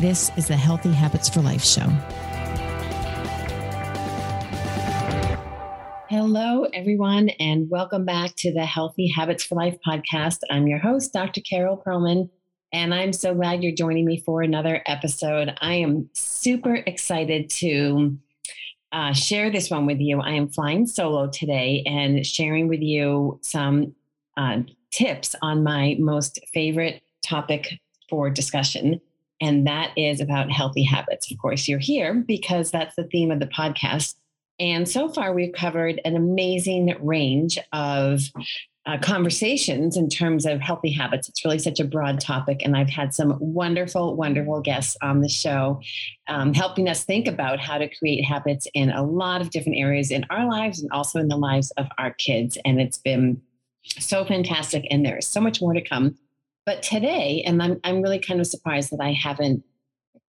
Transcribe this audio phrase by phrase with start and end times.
[0.00, 1.86] This is the Healthy Habits for Life show.
[6.08, 10.38] Hello, everyone, and welcome back to the Healthy Habits for Life podcast.
[10.48, 11.42] I'm your host, Dr.
[11.42, 12.30] Carol Perlman,
[12.72, 15.52] and I'm so glad you're joining me for another episode.
[15.60, 18.16] I am super excited to
[18.92, 20.22] uh, share this one with you.
[20.22, 23.94] I am flying solo today and sharing with you some
[24.38, 27.68] uh, tips on my most favorite topic
[28.08, 28.98] for discussion
[29.40, 31.30] and that is about healthy habits.
[31.30, 34.14] Of course, you're here because that's the theme of the podcast.
[34.58, 38.20] And so far, we've covered an amazing range of
[38.86, 41.28] uh, conversations in terms of healthy habits.
[41.28, 42.62] It's really such a broad topic.
[42.64, 45.80] And I've had some wonderful, wonderful guests on the show
[46.28, 50.10] um, helping us think about how to create habits in a lot of different areas
[50.10, 52.56] in our lives and also in the lives of our kids.
[52.64, 53.40] And it's been
[53.84, 54.86] so fantastic.
[54.90, 56.16] And there is so much more to come.
[56.70, 59.64] But today, and I'm, I'm really kind of surprised that I haven't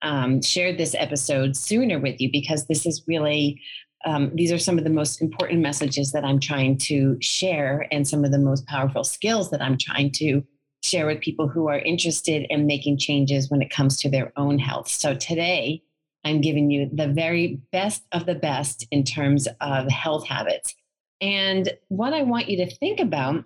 [0.01, 3.61] um, shared this episode sooner with you because this is really,
[4.05, 8.07] um, these are some of the most important messages that I'm trying to share and
[8.07, 10.43] some of the most powerful skills that I'm trying to
[10.81, 14.57] share with people who are interested in making changes when it comes to their own
[14.57, 14.87] health.
[14.87, 15.83] So today,
[16.25, 20.73] I'm giving you the very best of the best in terms of health habits.
[21.21, 23.45] And what I want you to think about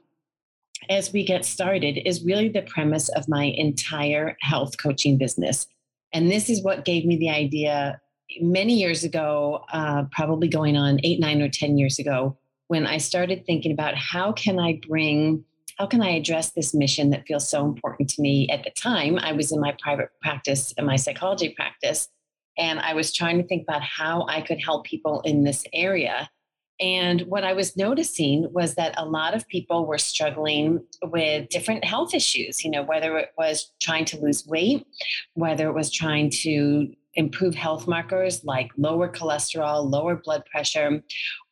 [0.90, 5.68] as we get started is really the premise of my entire health coaching business.
[6.14, 8.00] And this is what gave me the idea
[8.42, 12.38] many years ago, uh, probably going on eight, nine, or 10 years ago,
[12.68, 15.44] when I started thinking about how can I bring,
[15.78, 19.20] how can I address this mission that feels so important to me at the time?
[19.20, 22.10] I was in my private practice, in my psychology practice,
[22.58, 26.30] and I was trying to think about how I could help people in this area.
[26.80, 31.86] And what I was noticing was that a lot of people were struggling with different
[31.86, 34.86] health issues, you know, whether it was trying to lose weight,
[35.36, 41.02] whether it was trying to improve health markers like lower cholesterol, lower blood pressure,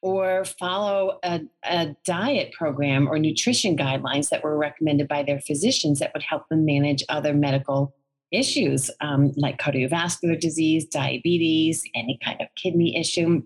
[0.01, 5.99] or follow a, a, diet program or nutrition guidelines that were recommended by their physicians
[5.99, 7.95] that would help them manage other medical
[8.31, 13.41] issues um, like cardiovascular disease, diabetes, any kind of kidney issue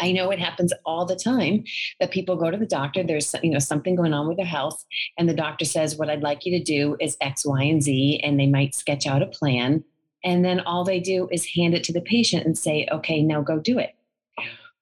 [0.00, 1.64] I know it happens all the time
[2.00, 3.02] that people go to the doctor.
[3.02, 4.84] There's you know something going on with their health,
[5.18, 8.20] and the doctor says, "What I'd like you to do is X, Y, and Z,"
[8.22, 9.84] and they might sketch out a plan,
[10.24, 13.40] and then all they do is hand it to the patient and say, "Okay, now
[13.40, 13.94] go do it."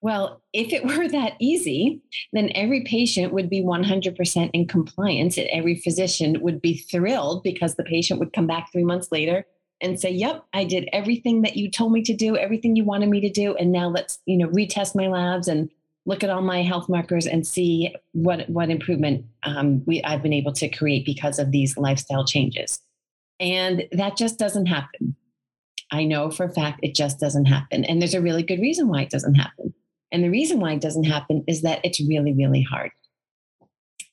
[0.01, 5.49] Well, if it were that easy, then every patient would be 100% in compliance, and
[5.49, 9.47] every physician would be thrilled because the patient would come back three months later
[9.85, 13.09] and say, "Yep, I did everything that you told me to do, everything you wanted
[13.09, 15.71] me to do, and now let's you know retest my labs and
[16.07, 20.33] look at all my health markers and see what what improvement um, we I've been
[20.33, 22.81] able to create because of these lifestyle changes."
[23.39, 25.17] And that just doesn't happen.
[25.91, 28.89] I know for a fact it just doesn't happen, and there's a really good reason
[28.89, 29.75] why it doesn't happen.
[30.11, 32.93] And the reason why it doesn't happen is that it's really, really hard.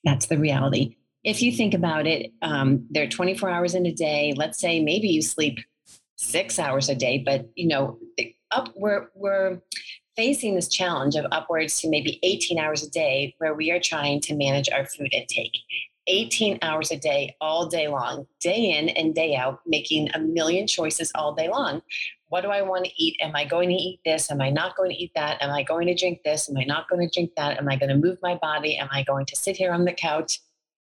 [0.04, 3.92] That's the reality if you think about it, um, there are 24 hours in a
[3.92, 4.34] day.
[4.36, 5.58] Let's say maybe you sleep
[6.16, 7.98] six hours a day, but you know,
[8.50, 9.60] up we're we're
[10.16, 14.20] facing this challenge of upwards to maybe 18 hours a day, where we are trying
[14.20, 15.56] to manage our food intake.
[16.08, 20.66] 18 hours a day, all day long, day in and day out, making a million
[20.66, 21.80] choices all day long.
[22.28, 23.16] What do I want to eat?
[23.20, 24.30] Am I going to eat this?
[24.30, 25.40] Am I not going to eat that?
[25.40, 26.50] Am I going to drink this?
[26.50, 27.58] Am I not going to drink that?
[27.58, 28.76] Am I going to move my body?
[28.76, 30.40] Am I going to sit here on the couch?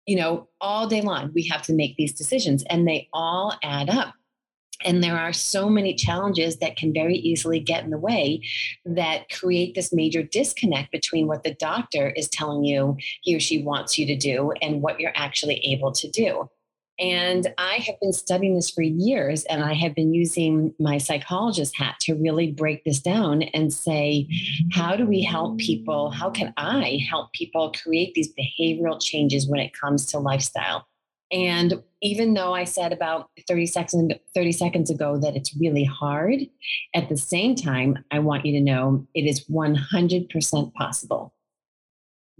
[0.06, 3.88] You know, all day long, we have to make these decisions and they all add
[3.88, 4.14] up.
[4.84, 8.42] And there are so many challenges that can very easily get in the way
[8.84, 13.62] that create this major disconnect between what the doctor is telling you he or she
[13.62, 16.48] wants you to do and what you're actually able to do.
[16.98, 21.76] And I have been studying this for years, and I have been using my psychologist
[21.76, 24.28] hat to really break this down and say,
[24.72, 26.10] how do we help people?
[26.10, 30.86] How can I help people create these behavioral changes when it comes to lifestyle?
[31.32, 36.40] And even though I said about 30 seconds, 30 seconds ago that it's really hard,
[36.94, 41.32] at the same time, I want you to know it is 100% possible.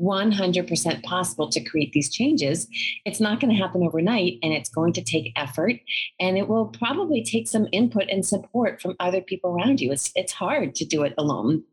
[0.02, 2.66] 100% possible to create these changes.
[3.04, 5.76] It's not going to happen overnight and it's going to take effort
[6.18, 9.92] and it will probably take some input and support from other people around you.
[9.92, 11.64] It's, it's hard to do it alone.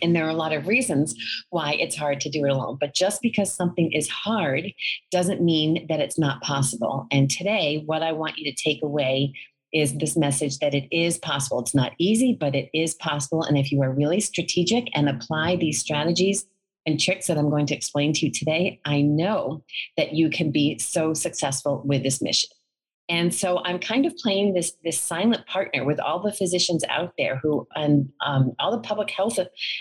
[0.00, 1.14] And there are a lot of reasons
[1.50, 2.76] why it's hard to do it alone.
[2.80, 4.72] But just because something is hard
[5.10, 7.06] doesn't mean that it's not possible.
[7.10, 9.34] And today, what I want you to take away
[9.72, 11.60] is this message that it is possible.
[11.60, 13.42] It's not easy, but it is possible.
[13.42, 16.46] And if you are really strategic and apply these strategies,
[16.86, 19.64] and tricks that I'm going to explain to you today, I know
[19.96, 22.50] that you can be so successful with this mission.
[23.10, 27.14] And so I'm kind of playing this this silent partner with all the physicians out
[27.16, 29.38] there who and um, all the public health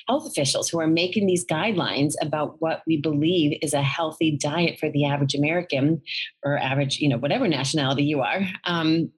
[0.07, 4.79] health officials who are making these guidelines about what we believe is a healthy diet
[4.79, 6.01] for the average American
[6.43, 8.47] or average, you know, whatever nationality you are.
[8.63, 9.11] Um,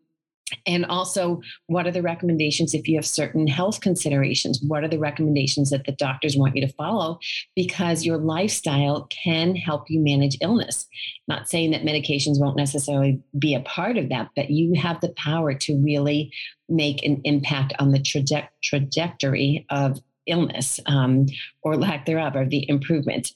[0.65, 4.61] and also what are the recommendations if you have certain health considerations?
[4.65, 7.19] What are the recommendations that the doctors want you to follow?
[7.55, 10.87] Because your lifestyle can help you manage illness.
[11.27, 15.09] Not saying that medications won't necessarily be a part of that but you have the
[15.09, 16.31] power to really
[16.67, 21.25] make an impact on the traje- trajectory of illness um,
[21.61, 23.33] or lack thereof or the improvement.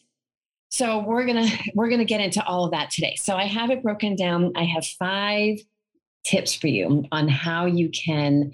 [0.69, 3.15] So we're gonna we're gonna get into all of that today.
[3.19, 4.54] So i have it broken down.
[4.56, 5.60] I have five
[6.24, 8.52] tips for you on how you can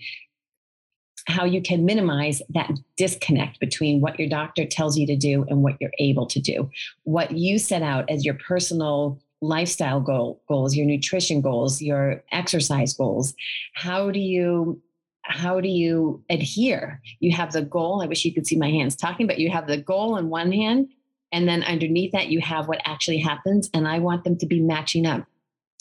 [1.28, 5.62] how you can minimize that disconnect between what your doctor tells you to do and
[5.62, 6.70] what you're able to do.
[7.04, 12.94] What you set out as your personal lifestyle goal, goals your nutrition goals your exercise
[12.94, 13.34] goals
[13.74, 14.82] how do you
[15.22, 17.02] how do you adhere?
[17.20, 19.68] You have the goal i wish you could see my hands talking but you have
[19.68, 20.90] the goal in one hand
[21.32, 24.60] and then underneath that you have what actually happens and i want them to be
[24.60, 25.26] matching up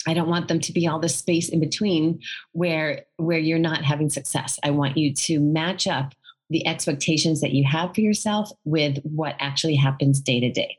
[0.07, 2.21] I don't want them to be all the space in between
[2.53, 4.59] where where you're not having success.
[4.63, 6.13] I want you to match up
[6.49, 10.77] the expectations that you have for yourself with what actually happens day to day.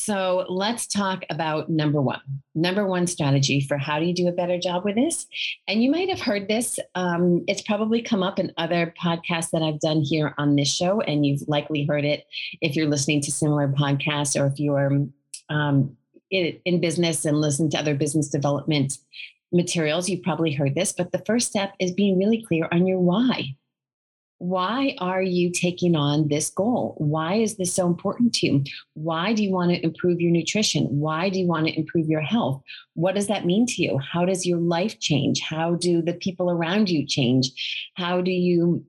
[0.00, 2.20] So let's talk about number one.
[2.54, 5.26] Number one strategy for how do you do a better job with this?
[5.66, 6.78] And you might have heard this.
[6.94, 11.00] Um, it's probably come up in other podcasts that I've done here on this show,
[11.00, 12.26] and you've likely heard it
[12.60, 15.08] if you're listening to similar podcasts or if you're
[15.48, 15.96] um,
[16.30, 18.98] in, in business and listen to other business development
[19.52, 23.00] materials, you've probably heard this, but the first step is being really clear on your
[23.00, 23.54] why.
[24.40, 26.94] Why are you taking on this goal?
[26.98, 28.64] Why is this so important to you?
[28.94, 30.84] Why do you want to improve your nutrition?
[30.84, 32.62] Why do you want to improve your health?
[32.94, 33.98] What does that mean to you?
[33.98, 35.40] How does your life change?
[35.40, 37.90] How do the people around you change?
[37.94, 38.84] How do you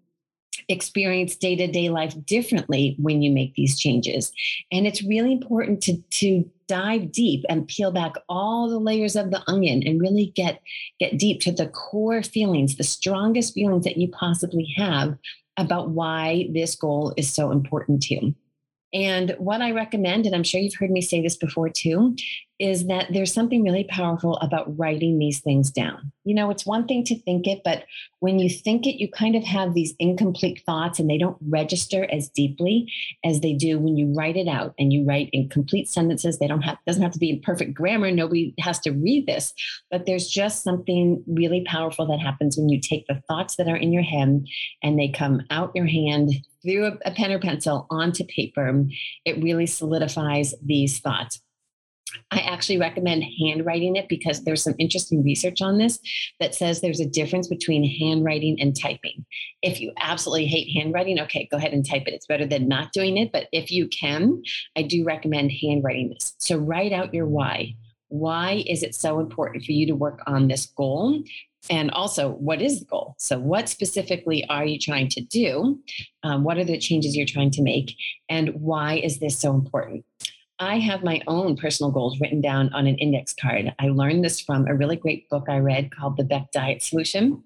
[0.69, 4.31] experience day to day life differently when you make these changes.
[4.71, 9.31] And it's really important to, to dive deep and peel back all the layers of
[9.31, 10.61] the onion and really get,
[10.99, 15.17] get deep to the core feelings, the strongest feelings that you possibly have
[15.57, 18.35] about why this goal is so important to you.
[18.93, 22.15] And what I recommend, and I'm sure you've heard me say this before too,
[22.59, 26.11] is that there's something really powerful about writing these things down.
[26.25, 27.85] You know, it's one thing to think it, but
[28.19, 32.05] when you think it, you kind of have these incomplete thoughts and they don't register
[32.11, 32.91] as deeply
[33.23, 36.37] as they do when you write it out and you write in complete sentences.
[36.37, 38.11] They don't have doesn't have to be in perfect grammar.
[38.11, 39.53] Nobody has to read this,
[39.89, 43.77] but there's just something really powerful that happens when you take the thoughts that are
[43.77, 44.43] in your head
[44.83, 46.31] and they come out your hand
[46.63, 48.85] through a, a pen or pencil onto paper.
[49.25, 51.41] It really solidifies these thoughts.
[52.31, 55.99] I actually recommend handwriting it because there's some interesting research on this
[56.39, 59.25] that says there's a difference between handwriting and typing.
[59.61, 62.13] If you absolutely hate handwriting, okay, go ahead and type it.
[62.13, 63.31] It's better than not doing it.
[63.31, 64.41] But if you can,
[64.75, 66.33] I do recommend handwriting this.
[66.39, 67.75] So write out your why.
[68.07, 71.21] Why is it so important for you to work on this goal?
[71.69, 73.15] And also, what is the goal?
[73.17, 75.79] So, what specifically are you trying to do?
[76.23, 77.95] Um, what are the changes you're trying to make?
[78.29, 80.05] And why is this so important?
[80.59, 83.73] I have my own personal goals written down on an index card.
[83.79, 87.43] I learned this from a really great book I read called The Beck Diet Solution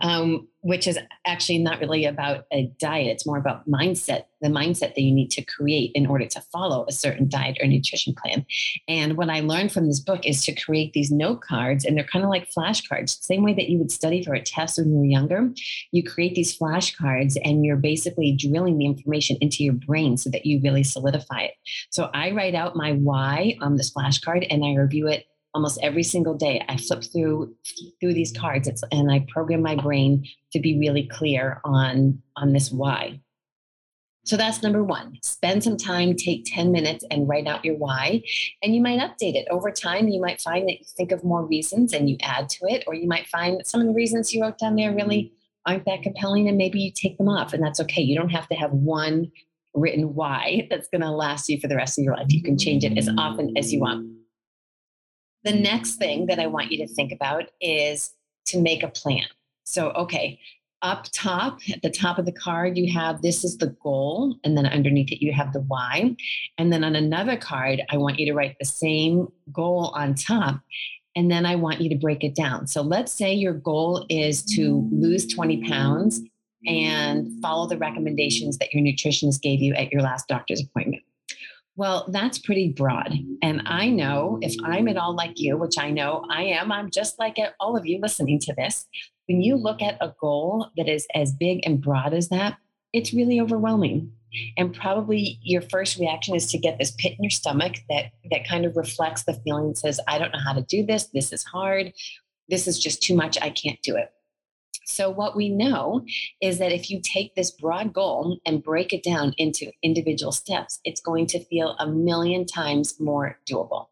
[0.00, 3.08] um, which is actually not really about a diet.
[3.08, 6.86] It's more about mindset, the mindset that you need to create in order to follow
[6.88, 8.46] a certain diet or nutrition plan.
[8.88, 12.04] And what I learned from this book is to create these note cards, and they're
[12.04, 14.98] kind of like flashcards, same way that you would study for a test when you
[14.98, 15.50] were younger.
[15.90, 20.46] You create these flashcards, and you're basically drilling the information into your brain so that
[20.46, 21.54] you really solidify it.
[21.90, 26.02] So I write out my why on this flashcard, and I review it almost every
[26.02, 27.54] single day i flip through
[28.00, 32.52] through these cards it's, and i program my brain to be really clear on on
[32.52, 33.20] this why
[34.24, 35.18] so that's number one.
[35.22, 38.22] Spend some time, take 10 minutes and write out your why.
[38.62, 40.08] And you might update it over time.
[40.08, 42.94] You might find that you think of more reasons and you add to it, or
[42.94, 45.32] you might find that some of the reasons you wrote down there really
[45.66, 47.52] aren't that compelling and maybe you take them off.
[47.52, 48.02] And that's okay.
[48.02, 49.30] You don't have to have one
[49.74, 52.26] written why that's going to last you for the rest of your life.
[52.28, 54.08] You can change it as often as you want.
[55.44, 58.12] The next thing that I want you to think about is
[58.46, 59.24] to make a plan.
[59.64, 60.38] So, okay,
[60.82, 64.36] up top, at the top of the card, you have this is the goal.
[64.44, 66.16] And then underneath it, you have the why.
[66.58, 70.60] And then on another card, I want you to write the same goal on top.
[71.14, 72.66] And then I want you to break it down.
[72.66, 76.20] So let's say your goal is to lose 20 pounds
[76.66, 81.01] and follow the recommendations that your nutritionist gave you at your last doctor's appointment.
[81.74, 83.14] Well, that's pretty broad.
[83.42, 86.90] And I know if I'm at all like you, which I know I am, I'm
[86.90, 88.86] just like all of you listening to this.
[89.26, 92.58] When you look at a goal that is as big and broad as that,
[92.92, 94.12] it's really overwhelming.
[94.56, 98.46] And probably your first reaction is to get this pit in your stomach that that
[98.46, 101.08] kind of reflects the feeling says, I don't know how to do this.
[101.08, 101.92] This is hard.
[102.48, 103.38] This is just too much.
[103.40, 104.10] I can't do it.
[104.84, 106.04] So, what we know
[106.40, 110.80] is that if you take this broad goal and break it down into individual steps,
[110.84, 113.86] it's going to feel a million times more doable.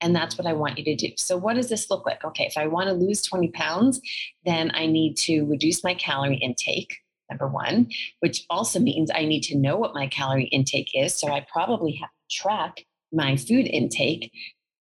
[0.00, 1.14] And that's what I want you to do.
[1.16, 2.24] So, what does this look like?
[2.24, 4.00] Okay, if I want to lose 20 pounds,
[4.44, 6.96] then I need to reduce my calorie intake,
[7.30, 11.14] number one, which also means I need to know what my calorie intake is.
[11.14, 14.32] So, I probably have to track my food intake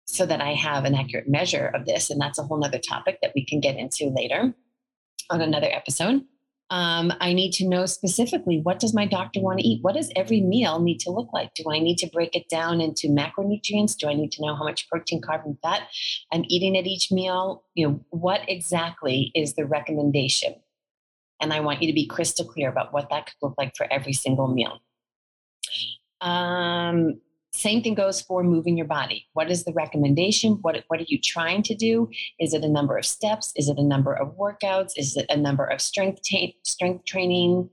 [0.05, 2.09] so that I have an accurate measure of this.
[2.09, 4.55] And that's a whole other topic that we can get into later
[5.29, 6.23] on another episode.
[6.71, 9.81] Um, I need to know specifically what does my doctor want to eat?
[9.81, 11.53] What does every meal need to look like?
[11.55, 13.97] Do I need to break it down into macronutrients?
[13.97, 15.87] Do I need to know how much protein, carb, and fat
[16.31, 17.63] I'm eating at each meal?
[17.73, 20.55] You know, what exactly is the recommendation?
[21.41, 23.91] And I want you to be crystal clear about what that could look like for
[23.91, 24.79] every single meal.
[26.21, 27.19] Um,
[27.59, 29.27] same thing goes for moving your body.
[29.33, 30.59] What is the recommendation?
[30.61, 32.09] What, what are you trying to do?
[32.39, 33.51] Is it a number of steps?
[33.57, 34.93] Is it a number of workouts?
[34.95, 37.69] Is it a number of strength, ta- strength training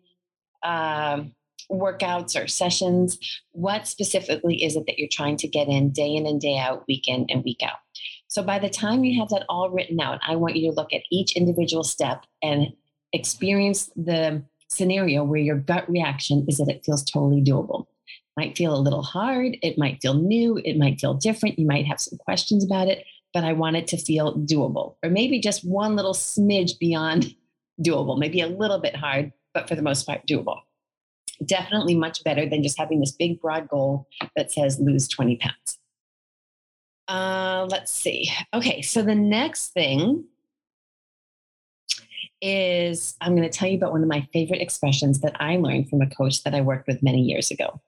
[0.65, 1.33] um,
[1.71, 3.17] workouts or sessions?
[3.53, 6.85] What specifically is it that you're trying to get in day in and day out,
[6.89, 7.79] week in and week out?
[8.27, 10.93] So by the time you have that all written out, I want you to look
[10.93, 12.73] at each individual step and
[13.13, 17.87] experience the scenario where your gut reaction is that it feels totally doable
[18.37, 19.57] might feel a little hard.
[19.63, 20.61] It might feel new.
[20.65, 21.59] It might feel different.
[21.59, 25.11] You might have some questions about it, but I want it to feel doable or
[25.11, 27.35] maybe just one little smidge beyond
[27.83, 30.61] doable, maybe a little bit hard, but for the most part, doable.
[31.45, 35.79] Definitely much better than just having this big, broad goal that says lose 20 pounds.
[37.09, 38.31] Uh, let's see.
[38.55, 40.25] Okay, so the next thing
[42.43, 45.89] is I'm going to tell you about one of my favorite expressions that I learned
[45.89, 47.81] from a coach that I worked with many years ago.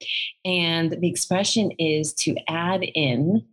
[0.45, 3.45] And the expression is to add in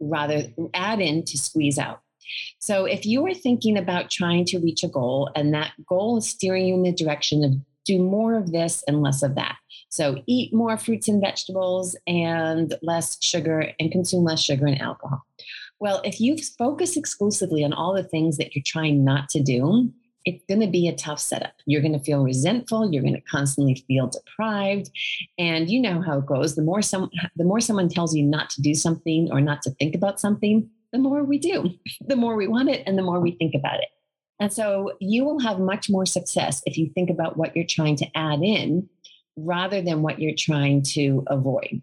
[0.00, 0.42] rather
[0.74, 2.00] add in to squeeze out.
[2.58, 6.28] So if you are thinking about trying to reach a goal and that goal is
[6.28, 7.52] steering you in the direction of
[7.86, 9.56] do more of this and less of that.
[9.88, 15.22] So eat more fruits and vegetables and less sugar and consume less sugar and alcohol.
[15.78, 19.92] Well, if you focus exclusively on all the things that you're trying not to do,
[20.26, 21.54] it's going to be a tough setup.
[21.64, 22.92] You're going to feel resentful.
[22.92, 24.90] You're going to constantly feel deprived,
[25.38, 26.56] and you know how it goes.
[26.56, 29.70] The more some, the more someone tells you not to do something or not to
[29.70, 31.70] think about something, the more we do,
[32.06, 33.88] the more we want it, and the more we think about it.
[34.38, 37.96] And so you will have much more success if you think about what you're trying
[37.96, 38.86] to add in
[39.36, 41.82] rather than what you're trying to avoid.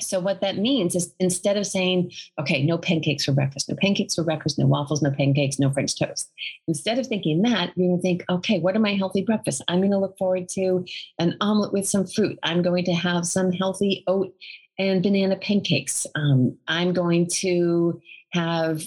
[0.00, 4.14] So what that means is instead of saying, okay, no pancakes for breakfast, no pancakes
[4.14, 6.30] for breakfast, no waffles, no pancakes, no French toast.
[6.66, 9.62] Instead of thinking that, you're going to think, okay, what are my healthy breakfasts?
[9.68, 10.84] I'm going to look forward to
[11.18, 12.38] an omelet with some fruit.
[12.42, 14.34] I'm going to have some healthy oat
[14.78, 16.06] and banana pancakes.
[16.14, 18.00] Um, I'm going to
[18.32, 18.82] have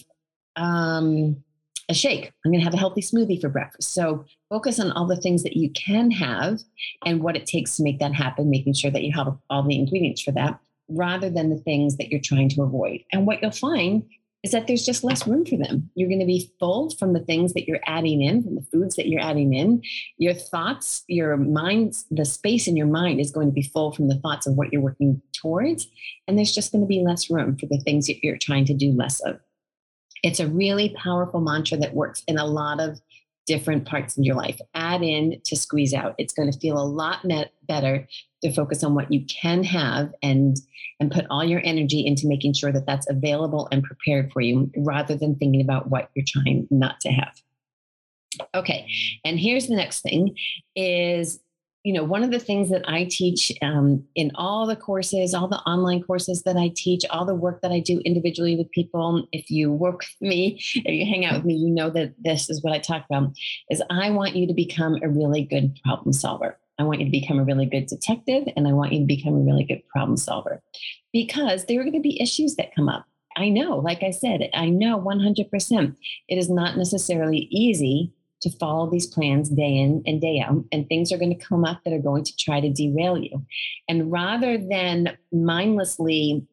[0.57, 1.41] um,
[1.87, 2.33] a shake.
[2.43, 3.93] I'm going to have a healthy smoothie for breakfast.
[3.93, 6.59] So focus on all the things that you can have
[7.05, 9.79] and what it takes to make that happen, making sure that you have all the
[9.79, 13.01] ingredients for that rather than the things that you're trying to avoid.
[13.11, 14.03] And what you'll find
[14.43, 15.89] is that there's just less room for them.
[15.95, 18.95] You're going to be full from the things that you're adding in, from the foods
[18.95, 19.81] that you're adding in.
[20.17, 24.07] Your thoughts, your mind, the space in your mind is going to be full from
[24.07, 25.87] the thoughts of what you're working towards.
[26.27, 28.73] And there's just going to be less room for the things that you're trying to
[28.73, 29.39] do less of.
[30.23, 32.99] It's a really powerful mantra that works in a lot of
[33.47, 34.59] different parts of your life.
[34.75, 36.13] Add in to squeeze out.
[36.17, 37.25] It's going to feel a lot
[37.67, 38.07] better
[38.43, 40.57] to focus on what you can have and
[40.99, 44.71] and put all your energy into making sure that that's available and prepared for you
[44.77, 47.33] rather than thinking about what you're trying not to have
[48.53, 48.87] okay
[49.25, 50.35] and here's the next thing
[50.75, 51.39] is
[51.87, 55.47] you know one of the things that i teach um, in all the courses all
[55.47, 59.25] the online courses that i teach all the work that i do individually with people
[59.31, 62.49] if you work with me if you hang out with me you know that this
[62.49, 63.31] is what i talk about
[63.71, 67.11] is i want you to become a really good problem solver I want you to
[67.11, 70.15] become a really good detective and I want you to become a really good problem
[70.15, 70.61] solver
[71.11, 73.03] because there are going to be issues that come up.
[73.35, 75.95] I know, like I said, I know 100%.
[76.27, 80.87] It is not necessarily easy to follow these plans day in and day out, and
[80.87, 83.45] things are going to come up that are going to try to derail you.
[83.87, 86.47] And rather than mindlessly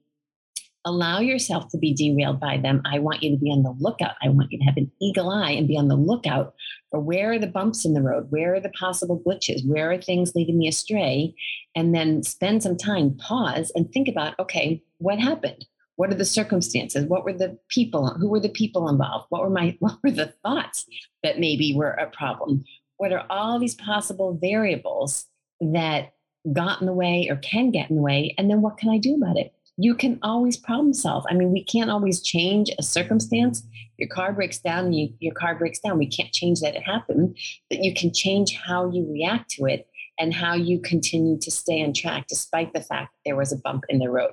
[0.84, 2.82] allow yourself to be derailed by them.
[2.84, 4.16] I want you to be on the lookout.
[4.22, 6.54] I want you to have an eagle eye and be on the lookout
[6.90, 8.26] for where are the bumps in the road?
[8.30, 9.66] Where are the possible glitches?
[9.66, 11.34] Where are things leading me astray?
[11.74, 15.66] And then spend some time, pause, and think about okay, what happened?
[15.96, 17.06] What are the circumstances?
[17.06, 18.08] What were the people?
[18.08, 19.26] Who were the people involved?
[19.28, 20.86] What were my what were the thoughts
[21.22, 22.64] that maybe were a problem?
[22.96, 25.26] What are all these possible variables
[25.60, 26.12] that
[26.52, 28.34] got in the way or can get in the way?
[28.38, 29.54] And then what can I do about it?
[29.76, 31.24] you can always problem solve.
[31.28, 33.62] I mean, we can't always change a circumstance.
[33.96, 35.98] Your car breaks down, you, your car breaks down.
[35.98, 37.36] We can't change that it happened,
[37.68, 41.82] but you can change how you react to it and how you continue to stay
[41.82, 44.32] on track despite the fact that there was a bump in the road.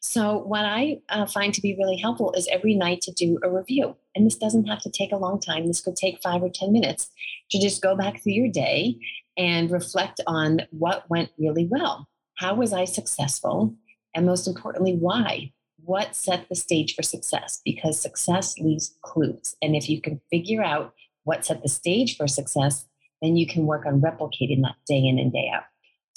[0.00, 3.50] So, what I uh, find to be really helpful is every night to do a
[3.50, 3.96] review.
[4.14, 5.66] And this doesn't have to take a long time.
[5.66, 7.10] This could take five or 10 minutes
[7.50, 8.96] to just go back through your day
[9.36, 12.08] and reflect on what went really well.
[12.36, 13.74] How was I successful?
[14.14, 15.52] And most importantly, why?
[15.84, 17.60] What set the stage for success?
[17.64, 19.54] Because success leaves clues.
[19.62, 20.94] And if you can figure out
[21.24, 22.86] what set the stage for success,
[23.22, 25.64] then you can work on replicating that day in and day out.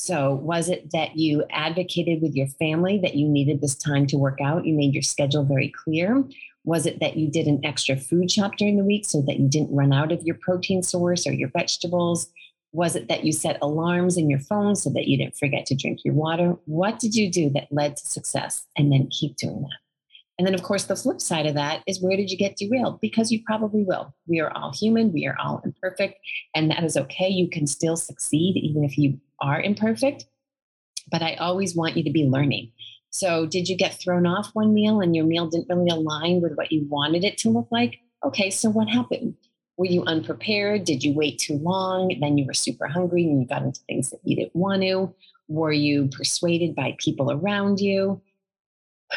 [0.01, 4.17] So, was it that you advocated with your family that you needed this time to
[4.17, 4.65] work out?
[4.65, 6.23] You made your schedule very clear.
[6.63, 9.49] Was it that you did an extra food shop during the week so that you
[9.49, 12.31] didn't run out of your protein source or your vegetables?
[12.71, 15.75] Was it that you set alarms in your phone so that you didn't forget to
[15.75, 16.55] drink your water?
[16.63, 18.65] What did you do that led to success?
[18.77, 19.79] And then keep doing that.
[20.37, 23.01] And then, of course, the flip side of that is where did you get derailed?
[23.01, 24.15] Because you probably will.
[24.27, 26.15] We are all human, we are all imperfect,
[26.55, 27.27] and that is okay.
[27.27, 30.25] You can still succeed even if you are imperfect.
[31.11, 32.71] But I always want you to be learning.
[33.11, 36.55] So, did you get thrown off one meal and your meal didn't really align with
[36.55, 37.99] what you wanted it to look like?
[38.23, 39.35] Okay, so what happened?
[39.77, 40.83] Were you unprepared?
[40.83, 42.15] Did you wait too long?
[42.19, 45.15] Then you were super hungry and you got into things that you didn't want to.
[45.47, 48.21] Were you persuaded by people around you?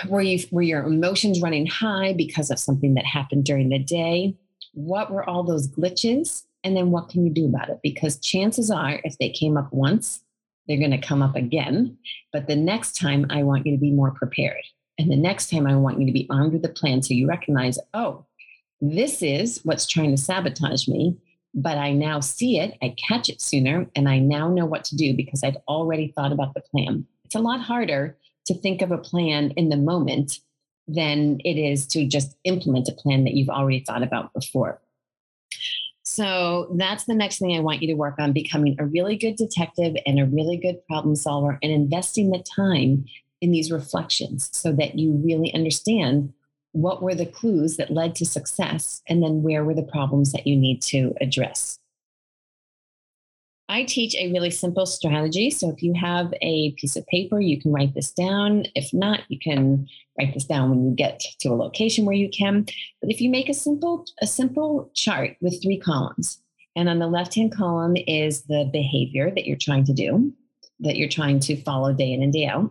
[0.08, 4.37] Were you were your emotions running high because of something that happened during the day?
[4.72, 6.44] What were all those glitches?
[6.64, 7.81] And then what can you do about it?
[7.83, 10.22] Because chances are, if they came up once,
[10.66, 11.98] they're going to come up again.
[12.33, 14.62] But the next time, I want you to be more prepared.
[14.98, 17.27] And the next time, I want you to be armed with a plan so you
[17.27, 18.25] recognize, oh,
[18.81, 21.16] this is what's trying to sabotage me,
[21.55, 24.96] but I now see it, I catch it sooner, and I now know what to
[24.96, 27.07] do because I've already thought about the plan.
[27.25, 30.40] It's a lot harder to think of a plan in the moment
[30.88, 34.82] than it is to just implement a plan that you've already thought about before.
[36.12, 39.37] So that's the next thing I want you to work on becoming a really good
[39.37, 43.07] detective and a really good problem solver and investing the time
[43.40, 46.35] in these reflections so that you really understand
[46.72, 50.46] what were the clues that led to success, and then where were the problems that
[50.46, 51.79] you need to address.
[53.72, 55.48] I teach a really simple strategy.
[55.48, 58.66] So if you have a piece of paper, you can write this down.
[58.74, 62.28] If not, you can write this down when you get to a location where you
[62.28, 62.66] can.
[63.00, 66.38] But if you make a simple a simple chart with three columns,
[66.76, 70.30] and on the left-hand column is the behavior that you're trying to do,
[70.80, 72.70] that you're trying to follow day in and day out.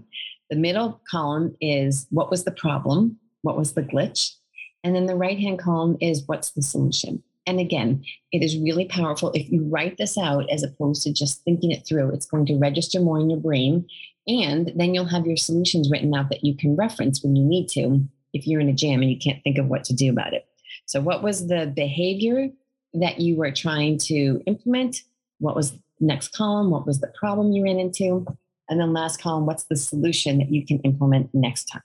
[0.51, 4.35] The middle column is what was the problem what was the glitch?
[4.83, 7.23] And then the right hand column is what's the solution?
[7.47, 11.43] And again, it is really powerful if you write this out as opposed to just
[11.43, 12.12] thinking it through.
[12.12, 13.88] It's going to register more in your brain.
[14.27, 17.67] And then you'll have your solutions written out that you can reference when you need
[17.69, 20.34] to if you're in a jam and you can't think of what to do about
[20.34, 20.45] it.
[20.86, 22.49] So, what was the behavior
[22.93, 25.04] that you were trying to implement?
[25.39, 26.69] What was the next column?
[26.69, 28.25] What was the problem you ran into?
[28.69, 31.82] And then last column, what's the solution that you can implement next time?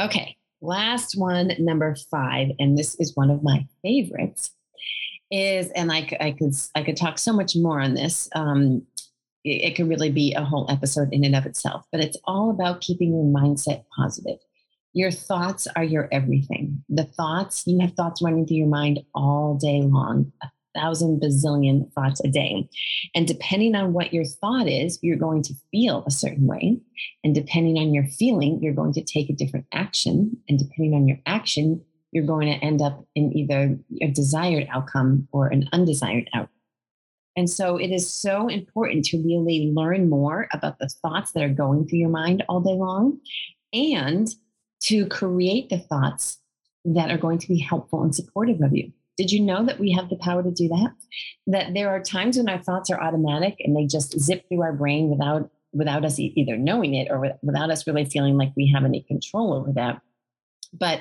[0.00, 4.52] Okay, last one, number five, and this is one of my favorites.
[5.30, 8.28] Is and I, I could I could talk so much more on this.
[8.34, 8.86] Um,
[9.44, 12.50] it, it could really be a whole episode in and of itself, but it's all
[12.50, 14.38] about keeping your mindset positive.
[14.92, 16.82] Your thoughts are your everything.
[16.88, 20.32] The thoughts, you have thoughts running through your mind all day long,
[20.76, 22.68] thousand bazillion thoughts a day.
[23.14, 26.78] And depending on what your thought is, you're going to feel a certain way.
[27.24, 30.36] And depending on your feeling, you're going to take a different action.
[30.48, 35.28] And depending on your action, you're going to end up in either a desired outcome
[35.32, 36.50] or an undesired outcome.
[37.36, 41.50] And so it is so important to really learn more about the thoughts that are
[41.50, 43.20] going through your mind all day long
[43.72, 44.28] and
[44.84, 46.38] to create the thoughts
[46.86, 48.92] that are going to be helpful and supportive of you.
[49.16, 50.92] Did you know that we have the power to do that?
[51.46, 54.72] That there are times when our thoughts are automatic and they just zip through our
[54.72, 58.84] brain without without us either knowing it or without us really feeling like we have
[58.84, 60.00] any control over that.
[60.72, 61.00] But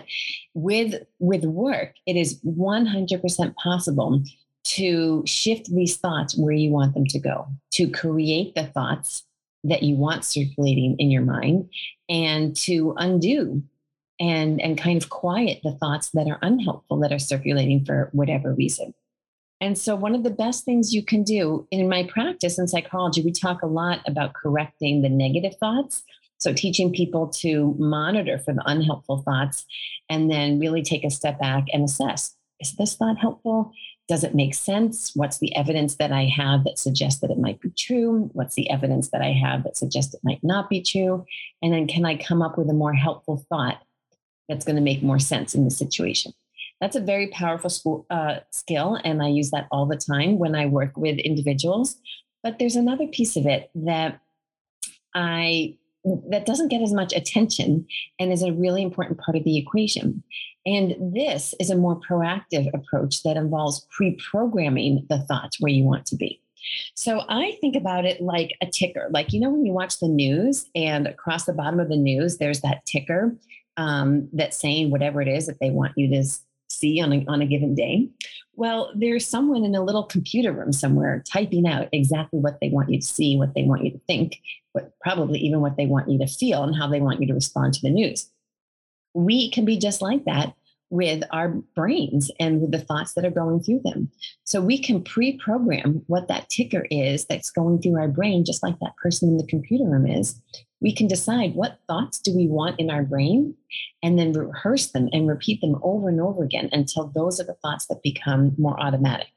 [0.54, 4.24] with with work, it is 100% possible
[4.66, 9.24] to shift these thoughts where you want them to go, to create the thoughts
[9.64, 11.70] that you want circulating in your mind
[12.10, 13.64] and to undo
[14.20, 18.54] and and kind of quiet the thoughts that are unhelpful that are circulating for whatever
[18.54, 18.94] reason
[19.62, 23.22] and so one of the best things you can do in my practice in psychology
[23.22, 26.04] we talk a lot about correcting the negative thoughts
[26.38, 29.66] so teaching people to monitor for the unhelpful thoughts
[30.10, 33.74] and then really take a step back and assess is this thought helpful
[34.08, 35.12] does it make sense?
[35.16, 38.30] What's the evidence that I have that suggests that it might be true?
[38.34, 41.26] What's the evidence that I have that suggests it might not be true?
[41.64, 43.82] And then can I come up with a more helpful thought
[44.48, 46.34] that's going to make more sense in the situation.
[46.82, 50.56] That's a very powerful school, uh, skill, and I use that all the time when
[50.56, 51.96] I work with individuals.
[52.44, 54.20] But there's another piece of it that
[55.16, 55.78] I
[56.30, 57.88] that doesn't get as much attention
[58.20, 60.22] and is a really important part of the equation.
[60.64, 66.06] And this is a more proactive approach that involves pre-programming the thoughts where you want
[66.08, 66.40] to be.
[66.96, 69.08] So I think about it like a ticker.
[69.12, 72.38] Like, you know, when you watch the news and across the bottom of the news,
[72.38, 73.36] there's that ticker
[73.78, 76.24] um, that's saying whatever it is that they want you to
[76.70, 78.10] see on a, on a given day.
[78.56, 82.90] Well, there's someone in a little computer room somewhere typing out exactly what they want
[82.90, 84.40] you to see, what they want you to think,
[84.74, 87.34] but probably even what they want you to feel and how they want you to
[87.34, 88.30] respond to the news.
[89.14, 90.54] We can be just like that
[90.96, 94.10] with our brains and with the thoughts that are going through them.
[94.46, 98.64] So we can pre program what that ticker is that's going through our brain, just
[98.64, 100.42] like that person in the computer room is.
[100.82, 103.56] We can decide what thoughts do we want in our brain
[104.04, 107.58] and then rehearse them and repeat them over and over again until those are the
[107.62, 109.28] thoughts that become more automatic.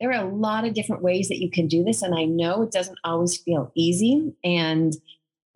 [0.00, 2.02] There are a lot of different ways that you can do this.
[2.02, 4.32] And I know it doesn't always feel easy.
[4.44, 4.94] And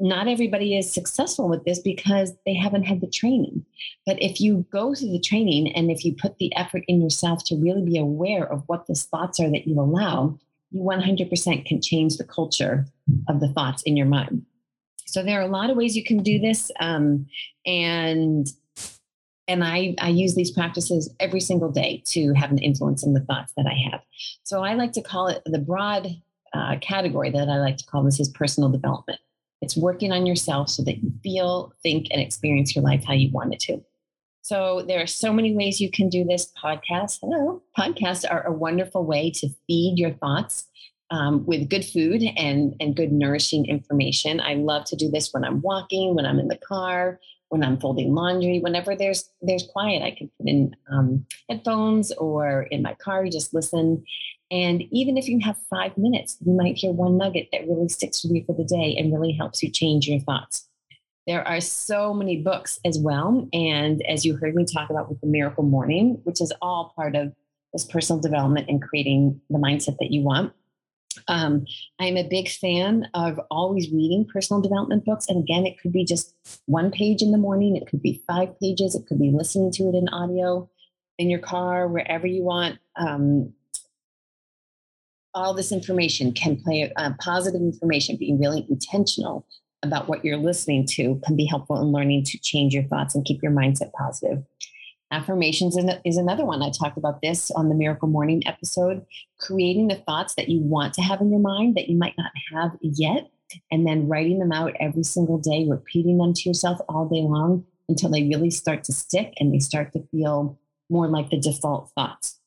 [0.03, 3.65] not everybody is successful with this because they haven't had the training.
[4.05, 7.45] But if you go through the training and if you put the effort in yourself
[7.45, 10.39] to really be aware of what the thoughts are that you allow,
[10.73, 12.85] you 100% can change the culture
[13.29, 14.45] of the thoughts in your mind.
[15.07, 17.27] So there are a lot of ways you can do this, um,
[17.65, 18.47] and
[19.49, 23.21] and I, I use these practices every single day to have an influence in the
[23.21, 24.01] thoughts that I have.
[24.45, 26.09] So I like to call it the broad
[26.55, 29.19] uh, category that I like to call this is personal development.
[29.63, 33.31] It's working on yourself so that you feel, think, and experience your life how you
[33.31, 33.83] want it to.
[34.43, 36.53] So there are so many ways you can do this.
[36.63, 40.67] Podcasts, hello, podcasts are a wonderful way to feed your thoughts
[41.13, 44.41] um, with good food and and good nourishing information.
[44.41, 47.21] I love to do this when I'm walking, when I'm in the car,
[47.51, 50.03] when I'm folding laundry, whenever there's there's quiet.
[50.03, 54.03] I can put in um, headphones or in my car, just listen,
[54.53, 58.23] and even if you have five minutes, you might hear one nugget that really sticks
[58.23, 60.69] with you for the day and really helps you change your thoughts.
[61.27, 63.49] There are so many books as well.
[63.55, 67.17] And as you heard me talk about with the Miracle Morning, which is all part
[67.17, 67.33] of
[67.73, 70.53] this personal development and creating the mindset that you want.
[71.29, 71.65] Um,
[71.99, 75.29] I'm a big fan of always reading personal development books.
[75.29, 76.35] And again, it could be just
[76.67, 79.85] one page in the morning, it could be five pages, it could be listening to
[79.85, 80.69] it in audio
[81.19, 82.79] in your car, wherever you want.
[82.97, 83.55] Um,
[85.35, 89.47] all this information can play uh, positive information, being really intentional
[89.83, 93.25] about what you're listening to can be helpful in learning to change your thoughts and
[93.25, 94.43] keep your mindset positive.
[95.11, 96.63] Affirmations is another one.
[96.63, 99.05] I talked about this on the Miracle Morning episode,
[99.39, 102.31] creating the thoughts that you want to have in your mind that you might not
[102.53, 103.31] have yet,
[103.71, 107.67] and then writing them out every single day, repeating them to yourself all day long
[107.91, 111.91] until they really start to stick and they start to feel more like the default
[111.91, 112.39] thoughts.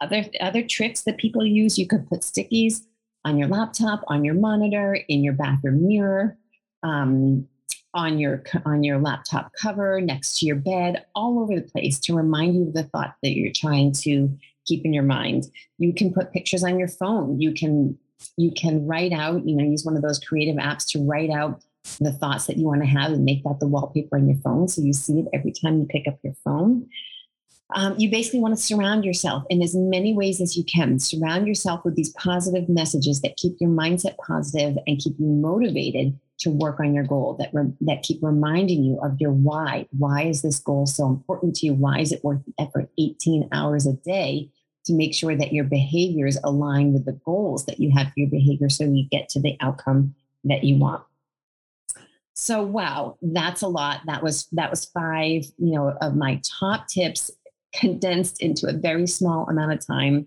[0.00, 2.82] Other, other tricks that people use, you could put stickies
[3.24, 6.36] on your laptop, on your monitor, in your bathroom mirror,
[6.82, 7.46] um,
[7.94, 12.14] on your on your laptop cover, next to your bed, all over the place to
[12.14, 14.30] remind you of the thought that you're trying to
[14.66, 15.46] keep in your mind.
[15.78, 17.40] You can put pictures on your phone.
[17.40, 17.98] You can
[18.36, 21.62] you can write out, you know, use one of those creative apps to write out
[22.00, 24.68] the thoughts that you want to have and make that the wallpaper on your phone
[24.68, 26.86] so you see it every time you pick up your phone
[27.74, 30.98] um, you basically want to surround yourself in as many ways as you can.
[30.98, 36.18] Surround yourself with these positive messages that keep your mindset positive and keep you motivated
[36.38, 37.34] to work on your goal.
[37.38, 39.86] That re- that keep reminding you of your why.
[39.98, 41.74] Why is this goal so important to you?
[41.74, 42.88] Why is it worth the effort?
[42.96, 44.50] 18 hours a day
[44.86, 48.30] to make sure that your behaviors align with the goals that you have for your
[48.30, 51.02] behavior, so you get to the outcome that you want.
[52.40, 54.02] So wow, that's a lot.
[54.06, 57.32] That was that was five, you know, of my top tips
[57.74, 60.26] condensed into a very small amount of time.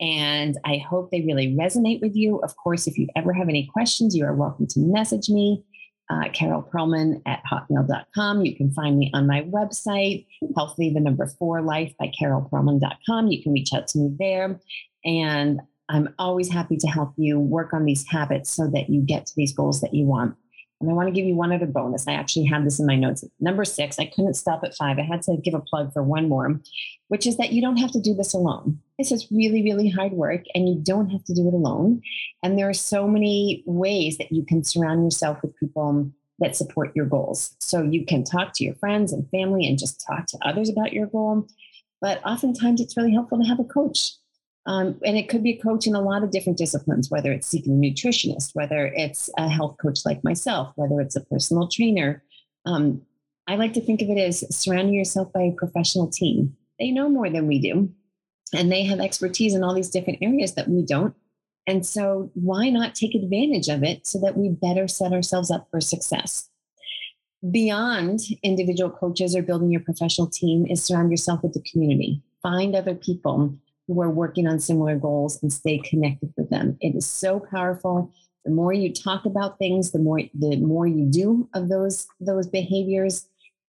[0.00, 2.38] And I hope they really resonate with you.
[2.38, 5.62] Of course, if you ever have any questions, you are welcome to message me,
[6.08, 8.44] uh, Carol Perlman at hotmail.com.
[8.44, 10.26] You can find me on my website,
[10.56, 13.28] Healthy the Number Four Life by carolperlman.com.
[13.28, 14.58] You can reach out to me there.
[15.04, 19.26] And I'm always happy to help you work on these habits so that you get
[19.26, 20.34] to these goals that you want.
[20.80, 22.08] And I want to give you one other bonus.
[22.08, 23.22] I actually have this in my notes.
[23.38, 24.98] Number six, I couldn't stop at five.
[24.98, 26.58] I had to give a plug for one more,
[27.08, 28.78] which is that you don't have to do this alone.
[28.98, 32.00] This is really, really hard work and you don't have to do it alone.
[32.42, 36.96] And there are so many ways that you can surround yourself with people that support
[36.96, 37.54] your goals.
[37.60, 40.94] So you can talk to your friends and family and just talk to others about
[40.94, 41.46] your goal.
[42.00, 44.12] But oftentimes it's really helpful to have a coach
[44.66, 47.46] um, and it could be a coach in a lot of different disciplines, whether it's
[47.46, 52.22] seeking a nutritionist, whether it's a health coach like myself, whether it's a personal trainer.
[52.66, 53.02] Um,
[53.48, 56.56] I like to think of it as surrounding yourself by a professional team.
[56.78, 57.90] They know more than we do,
[58.54, 61.14] and they have expertise in all these different areas that we don't.
[61.66, 65.68] And so, why not take advantage of it so that we better set ourselves up
[65.70, 66.48] for success?
[67.50, 72.22] Beyond individual coaches or building your professional team, is surround yourself with the community.
[72.42, 73.58] Find other people
[73.90, 76.76] who are working on similar goals and stay connected with them.
[76.80, 78.12] It is so powerful.
[78.44, 82.46] The more you talk about things, the more the more you do of those those
[82.46, 83.26] behaviors,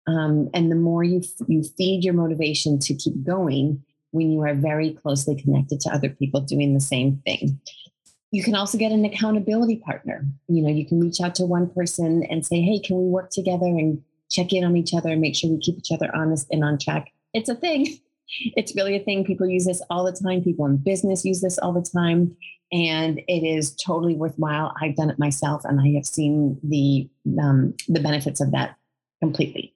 [0.07, 4.53] um, and the more you you feed your motivation to keep going when you are
[4.53, 7.59] very closely connected to other people doing the same thing.
[8.29, 10.25] You can also get an accountability partner.
[10.47, 13.31] You know, you can reach out to one person and say, "Hey, can we work
[13.31, 16.47] together and check in on each other and make sure we keep each other honest
[16.51, 17.99] and on track?" It's a thing
[18.55, 19.25] it's really a thing.
[19.25, 20.43] People use this all the time.
[20.43, 22.35] People in business use this all the time.
[22.71, 24.73] And it is totally worthwhile.
[24.81, 27.09] I've done it myself and I have seen the,
[27.41, 28.77] um, the benefits of that
[29.21, 29.75] completely.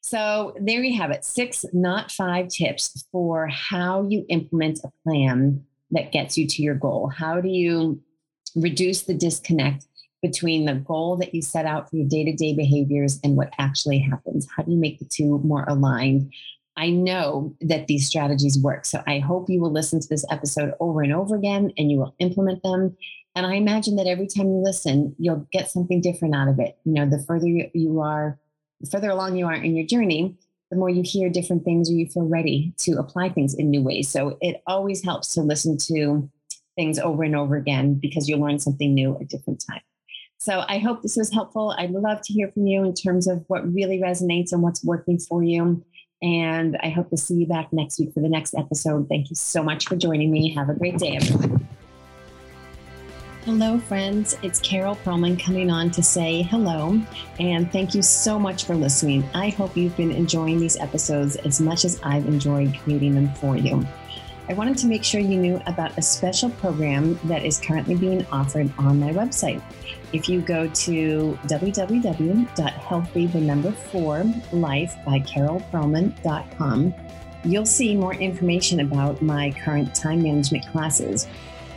[0.00, 5.64] So there you have it six, not five tips for how you implement a plan
[5.92, 7.08] that gets you to your goal.
[7.08, 8.02] How do you
[8.54, 9.86] reduce the disconnect
[10.22, 13.52] between the goal that you set out for your day to day behaviors and what
[13.58, 14.46] actually happens?
[14.54, 16.32] How do you make the two more aligned?
[16.76, 18.84] I know that these strategies work.
[18.84, 21.98] So I hope you will listen to this episode over and over again and you
[21.98, 22.96] will implement them.
[23.36, 26.76] And I imagine that every time you listen, you'll get something different out of it.
[26.84, 28.38] You know, the further you are,
[28.80, 30.36] the further along you are in your journey,
[30.70, 33.82] the more you hear different things or you feel ready to apply things in new
[33.82, 34.08] ways.
[34.08, 36.28] So it always helps to listen to
[36.76, 39.82] things over and over again because you'll learn something new at different time.
[40.38, 41.74] So I hope this was helpful.
[41.78, 45.18] I'd love to hear from you in terms of what really resonates and what's working
[45.18, 45.84] for you.
[46.24, 49.10] And I hope to see you back next week for the next episode.
[49.10, 50.54] Thank you so much for joining me.
[50.54, 51.68] Have a great day, everyone.
[53.44, 54.34] Hello, friends.
[54.42, 56.98] It's Carol Perlman coming on to say hello
[57.38, 59.22] and thank you so much for listening.
[59.34, 63.58] I hope you've been enjoying these episodes as much as I've enjoyed creating them for
[63.58, 63.86] you.
[64.48, 68.24] I wanted to make sure you knew about a special program that is currently being
[68.32, 69.62] offered on my website.
[70.14, 76.94] If you go to www.healthy the number four life by carolperlman.com,
[77.42, 81.26] you'll see more information about my current time management classes.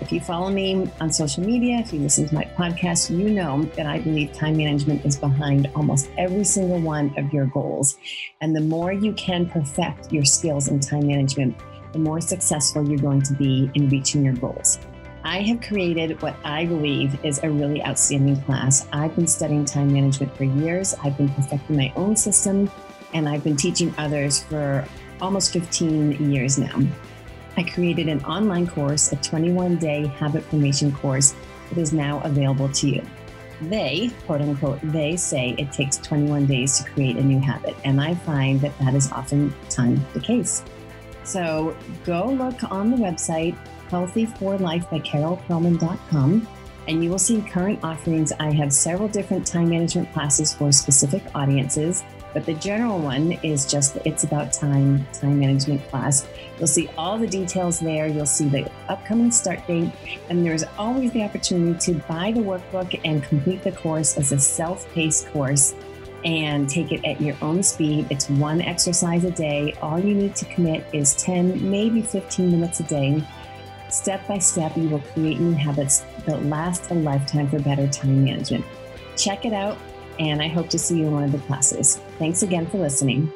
[0.01, 3.63] If you follow me on social media, if you listen to my podcast, you know
[3.75, 7.97] that I believe time management is behind almost every single one of your goals.
[8.41, 11.57] And the more you can perfect your skills in time management,
[11.91, 14.77] the more successful you're going to be in reaching your goals.
[15.27, 18.87] I have created what I believe is a really outstanding class.
[18.93, 22.71] I've been studying time management for years, I've been perfecting my own system,
[23.13, 24.87] and I've been teaching others for
[25.19, 26.79] almost 15 years now.
[27.57, 31.35] I created an online course, a 21 day habit formation course
[31.67, 33.05] that is now available to you.
[33.63, 37.75] They, quote unquote, they say it takes 21 days to create a new habit.
[37.83, 40.63] And I find that that is often oftentimes the case.
[41.25, 43.57] So go look on the website,
[43.89, 46.47] healthy4life by carolperlman.com,
[46.87, 48.31] and you will see current offerings.
[48.39, 53.65] I have several different time management classes for specific audiences, but the general one is
[53.65, 56.27] just the It's About Time time management class.
[56.57, 58.07] You'll see all the details there.
[58.07, 59.91] You'll see the upcoming start date,
[60.29, 64.39] and there's always the opportunity to buy the workbook and complete the course as a
[64.39, 65.73] self paced course
[66.25, 68.07] and take it at your own speed.
[68.09, 69.73] It's one exercise a day.
[69.81, 73.23] All you need to commit is 10, maybe 15 minutes a day.
[73.89, 78.23] Step by step, you will create new habits that last a lifetime for better time
[78.23, 78.65] management.
[79.15, 79.77] Check it out,
[80.19, 81.97] and I hope to see you in one of the classes.
[82.19, 83.31] Thanks again for listening.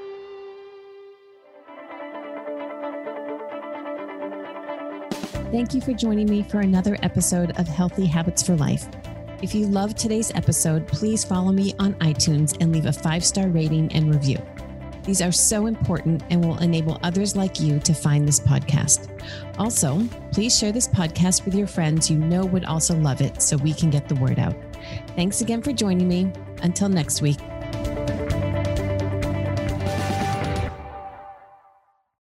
[5.52, 8.88] Thank you for joining me for another episode of Healthy Habits for Life.
[9.42, 13.50] If you loved today's episode, please follow me on iTunes and leave a five star
[13.50, 14.38] rating and review.
[15.04, 19.10] These are so important and will enable others like you to find this podcast.
[19.58, 23.58] Also, please share this podcast with your friends you know would also love it so
[23.58, 24.56] we can get the word out.
[25.16, 26.32] Thanks again for joining me.
[26.62, 27.40] Until next week.